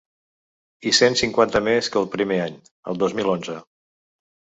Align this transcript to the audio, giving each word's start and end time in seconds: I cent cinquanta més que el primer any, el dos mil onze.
I 0.91 0.93
cent 0.99 1.17
cinquanta 1.19 1.61
més 1.67 1.89
que 1.95 1.99
el 2.01 2.07
primer 2.15 2.39
any, 2.47 2.57
el 2.93 2.99
dos 3.05 3.15
mil 3.21 3.31
onze. 3.35 3.59